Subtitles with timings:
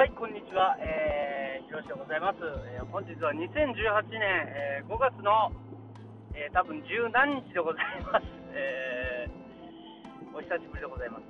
[0.00, 0.80] はい、こんにちは。
[0.80, 2.40] えー、ひろしでございます。
[2.72, 3.44] えー本日は2018
[4.16, 5.52] 年、えー5月の、
[6.32, 8.24] えー多分十何日でございます。
[8.56, 11.28] えーお久しぶりでございます。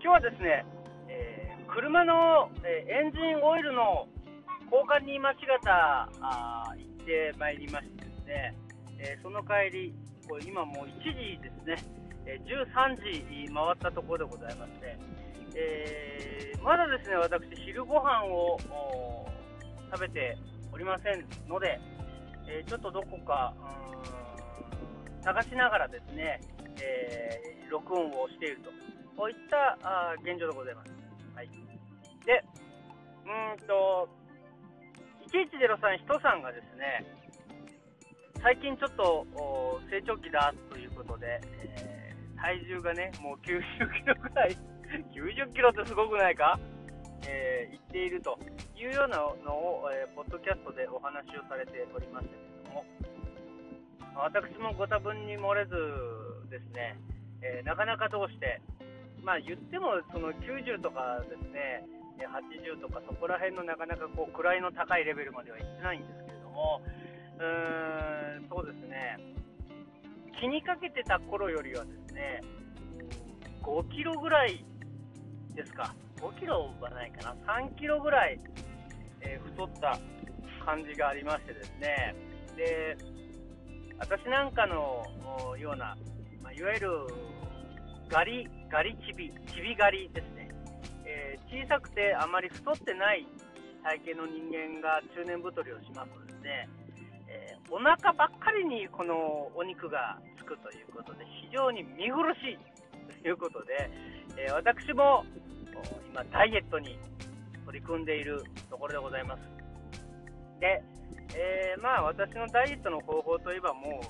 [0.00, 0.64] 今日はですね、
[1.12, 4.08] えー車の、えーエンジンオイルの
[4.72, 8.56] 交換に今しがたあ行ってまいりましてですね、
[8.96, 9.92] えーその帰り、
[10.26, 14.96] これ今もう1時ですね、え13時回ったところでございまして、
[15.54, 18.56] えーまだですね、私、昼ご飯を
[19.90, 20.38] 食べて
[20.72, 21.80] おりませんので、
[22.48, 23.52] えーちょっとどこか
[25.22, 26.40] 探しながらですね、
[26.80, 28.70] えー録音をしていると、
[29.16, 30.92] こういったあ現状でございます。
[31.34, 31.48] はい、
[32.26, 32.44] で、
[33.24, 34.08] うんと、
[35.32, 37.04] 1103人さんがですね、
[38.42, 39.26] 最近ちょっと
[39.90, 42.01] 成長期だということで、えー
[42.42, 43.62] 体重がね、もう90
[44.02, 44.56] キロぐらい、
[45.14, 46.58] 90キロってすごくないか、
[47.28, 48.38] えー言っていると
[48.74, 52.84] いうようなのを、えーポッドキャストでお話をされておりましたけれども、
[54.16, 55.76] 私もご多分に漏れず
[56.50, 56.96] ですね、
[57.42, 58.60] えーなかなかどうして、
[59.22, 61.84] まあ言ってもその90とかですね、
[62.18, 66.82] 80とかそこら辺のなかなかこう位の高いレベルまでは行ってないんですけれども、
[67.38, 69.18] うーん、そうですね、
[70.40, 72.40] 気にかけてた頃よりはですね、
[73.62, 74.64] 5キロぐらい
[75.54, 78.38] ですか、5キロはないかな、3キロぐらい、
[79.20, 79.98] えー太った
[80.64, 82.14] 感じがありましてですね、
[82.56, 82.96] で、
[83.98, 85.04] 私なんかの
[85.58, 85.96] ような、
[86.42, 86.88] まあいわゆる
[88.08, 90.48] ガリ、ガリチビ、チビガリですね、
[91.04, 93.26] えー小さくてあまり太ってない
[93.82, 96.68] 体型の人間が中年太りをしますとですね、
[97.72, 103.88] お腹ばっかりにこのお肉がつくということで、非常に見苦しいということで、
[104.36, 105.24] えー私も
[106.12, 106.98] 今、ダイエットに
[107.64, 109.40] 取り組んでいるところでございます。
[110.60, 110.84] で、
[111.34, 114.04] えーまあ私のダイエットの方法といえばも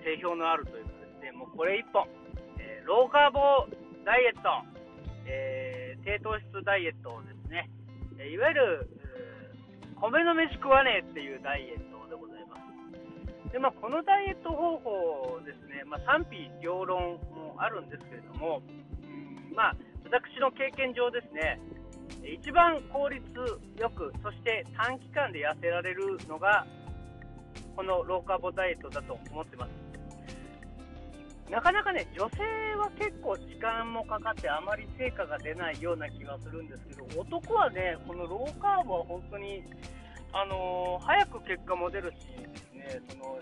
[0.00, 2.08] う定評のあるというかですね、もうこれ一本、
[2.58, 3.68] えーローカーボ
[4.06, 4.48] ダイエット、
[5.26, 7.68] えー低糖質ダイエットをですね、
[8.18, 8.88] えいわゆる、
[10.00, 11.93] 米の飯食わねえっていうダイエット。
[13.54, 21.62] で、まあ、このダイエット方法ですね、まあ、賛否両論もあるんですけれども、うんまあ、私の経験上ですね、
[22.26, 23.22] 一番効率
[23.78, 26.66] よく、そして短期間で痩せられるのが、
[27.76, 29.70] このローカーボダイエットだと思ってます。
[31.48, 32.42] なかなかね、女性
[32.74, 39.62] は結構時間もかかってあまり成果が出ないような気がするんですけど、男はね、このローカーボは本当に、
[40.34, 43.38] あのー早く結果も出るしですね、その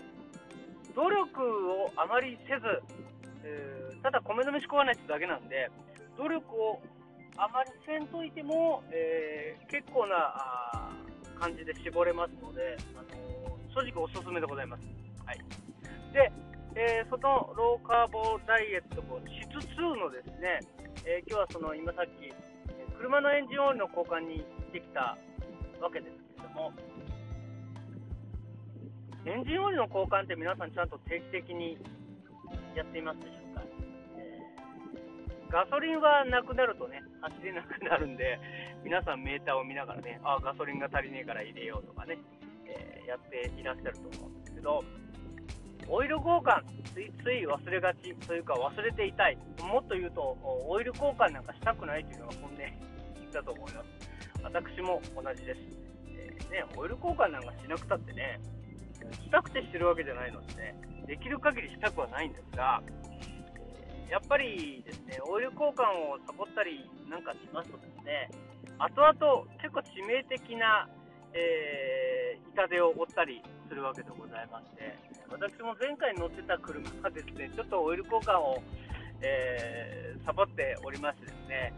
[0.95, 1.41] 努力
[1.81, 2.61] をあまりせず、
[3.43, 5.71] えーただ米の飯食わないってだけなんで、
[6.17, 6.81] 努力を
[7.37, 10.91] あまりせんといても、えー結構な
[11.39, 14.85] 感じで絞れますので、あのー正直おすすめでございます。
[15.25, 15.39] はい。
[16.13, 16.31] で、
[16.75, 20.59] えーそのローカーボダイエットをしつつのですね、
[21.05, 22.29] えー今日はその今さっき、
[22.99, 25.17] 車のエンジンオイルの交換に行ってきた
[25.81, 26.71] わけですけれども、
[29.25, 31.77] エンジンオイルの交換って皆さんちゃんと定期的に
[32.75, 33.63] やっていますでしょうか、
[34.17, 34.39] え
[35.49, 38.39] ガソリンはなくなるとね、走れなくなるんで、
[38.83, 42.17] 皆さんメーターを見ながらね、あガソリンが足りねえから入れようとかね、
[42.65, 44.83] えーやっていらっしゃると思うんですけど、
[45.87, 46.63] オイル交換、
[46.93, 52.57] ついつい忘れがちというか忘れていたい、もっと言うと、オイル交換なんかしたくないというのが本音
[53.31, 54.12] だと思います。
[54.43, 55.59] 私も同じです。
[56.07, 58.39] えーね、オイル交換なんかしなくたってね、
[59.23, 60.75] したくてしてるわけじゃないのでね、
[61.07, 65.81] できる限りしたくはないんですが、えーやっぱりですね、オイル交換
[66.13, 68.29] をサボったりなんかしますとですね、
[68.77, 70.87] 後々結構致命的な、
[71.33, 74.93] えー痛手を負ったりするわけでございまして、
[75.31, 78.61] 私も前回乗ってた車がですね、ちょっとオイル交換を、
[79.21, 81.73] えーサボっておりましてですね、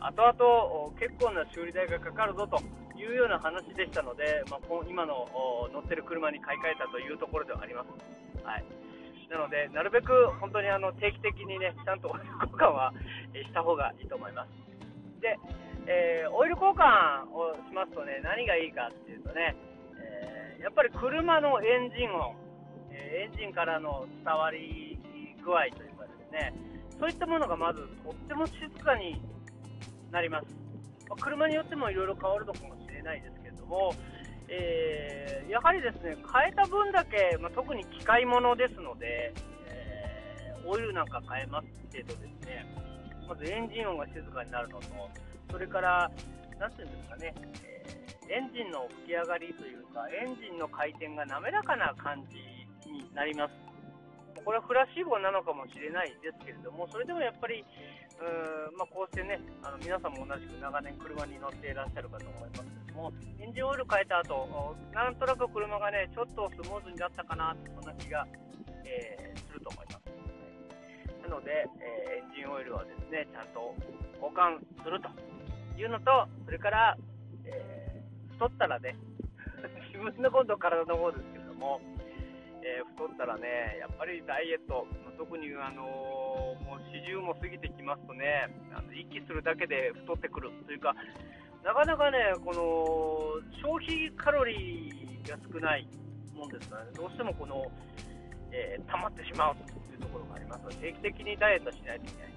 [0.00, 2.58] 後々結構な修理代がかかるぞと
[2.98, 5.28] いうような話でしたので、まあ、今の
[5.72, 7.88] 乗ってる車に買い替えたというところではあります。
[8.44, 8.64] はい
[9.28, 12.94] なので、なるべく本当にあの定期的にね、ちゃんとオイル交換は
[13.34, 14.50] した方がいいと思います。
[15.20, 15.36] で、
[15.86, 19.56] えーオイル交換をしますとね、何がいいかっていうとね、
[19.98, 22.34] えーやっぱり車のエンジン音、
[22.90, 24.98] えエンジンからの伝わり
[25.44, 26.54] 具合というかですね、
[26.98, 29.20] そういったものがまずとっても静かに
[30.10, 30.46] なります。
[31.08, 33.92] まあ車によってもいろいろ変わるのかもしれないですけれども、
[34.48, 39.32] えーやはりですね、変えた分だけ、まあ、特に機械物ですので、
[39.68, 42.66] えーオイルなんか変えますけどですね、
[43.28, 44.86] まずエンジン音が静かになるのと、
[45.50, 46.10] それから、
[46.58, 53.54] なんていうんですかね、えー、エンジンの吹き上がりというか、エンジンの回転が滑らかな感じになります。
[54.44, 57.64] これはフラッシュ号なのかもしれないですけれども、それでもやっぱり、
[58.76, 68.26] まあ、こうしてね、あの皆さんも同じく長年車に乗っていらっしゃるかと思いますけども、エンジンオイル変えた後、なんとなく車がね、ちょっとスムーズになったかな、そんな気が、
[68.84, 70.06] えー、すると思います。
[71.28, 73.74] なので、えー、エンジンオイルはですね、ちゃんと
[74.16, 75.08] 交換すると
[75.76, 76.96] いうのと、それから、
[77.44, 78.96] えー、太ったらね、
[79.92, 81.80] 自分の今度体の方ですけれども、
[82.64, 84.86] えー、太ったらね、やっぱりダイエット、
[85.18, 90.92] 特に、あのもう40も過ぎてきますとね、あの息するだけで太ってくるというか、
[91.64, 95.88] なかなかね、この消費カロリーが少ない
[96.36, 97.64] もんですからね、どうしてもこの、
[98.52, 102.32] えー、溜まってしまうというところがありますので、定期的にダイエットしないといけない。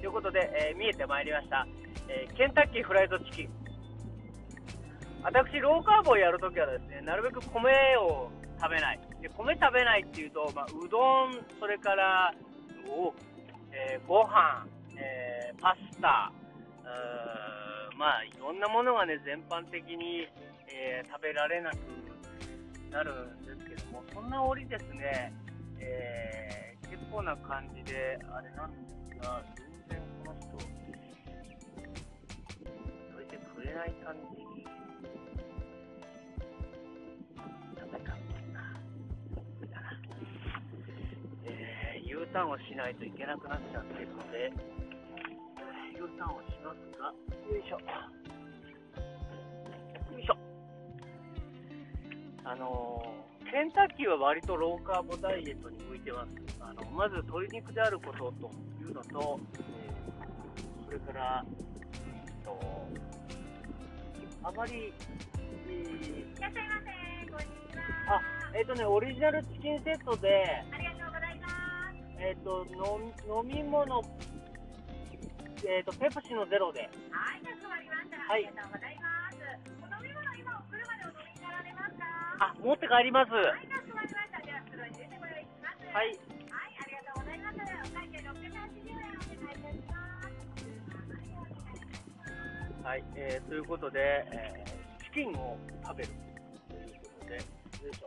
[0.00, 1.66] ということで、えー、見えてまいりました、
[2.08, 3.48] えー、ケンタッキーフライドチキン。
[5.22, 9.00] 私、ローカーボをやるときはですね、なるべく米を食べない。
[9.20, 10.98] で米食べないっていうと、まあ、うど
[11.28, 12.34] ん、それから
[12.88, 13.14] お、
[13.72, 14.66] えー、ご飯、
[14.96, 16.32] えー、パスタ、
[18.02, 20.28] まあ、いろんなものがね、全般的に、
[20.68, 21.76] えー、食べられなく
[22.90, 25.32] なるんですけども、そんな折ですね、
[25.78, 30.50] えー、結構な感じで、あれなんですが、全然この人、
[33.14, 34.51] どいてくれない感じ。
[42.32, 44.50] U ターンをしないといけなくなっちゃってるので、
[46.00, 47.76] U ターンをしますが、よいしょ。
[50.14, 50.36] よいしょ。
[52.44, 56.32] あのー、ケンタッキーは割とローカーボダイエットに向いてます。
[56.58, 58.50] あのまず鶏肉であることと
[58.80, 62.58] いうのと、えー、それから、えと、
[64.42, 64.94] あまり、
[65.36, 68.16] えー、いらっしゃいませ、こんにちは。
[68.16, 68.22] あ、
[68.54, 70.64] えっ、ー、とね、オリジナルチキンセットで、
[72.22, 74.00] えっ、ー、と飲み物、
[75.66, 76.88] えっ、ー、とペプシのゼロで。
[77.10, 78.16] はい、かしこまりました。
[78.30, 79.42] はい、ありがとうございます。
[79.82, 82.06] お飲み物今お車でお飲みになられますか？
[82.38, 83.34] あ、持って帰ります。
[83.34, 84.38] はい、かしこまりました。
[84.38, 85.82] では袋に入れてご用意します。
[85.82, 86.14] はい。
[86.14, 87.58] はい、ありがとうございます。
[87.58, 89.98] お会計六百八十円お願いいたしま
[92.22, 92.86] す。
[92.86, 93.98] はい、えー、ということで、
[94.30, 96.14] えー、チキンを食べる
[96.70, 97.98] ということで、よいし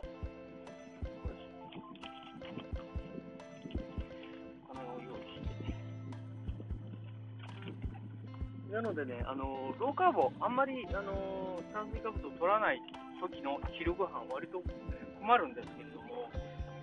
[8.76, 12.82] なのでね、あのローカーボ、あんまり、あの炭水化物を取らない
[13.24, 16.28] 時の昼ご飯割と困るんですけれども、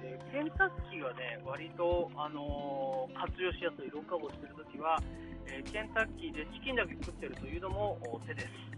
[0.01, 4.97] えー、ケンタッキーがね、割と、あの活用しやすいローカーボをしてるときは、
[5.45, 8.72] えー、ケンタッキーでチキンだけ食ってるというのも手です。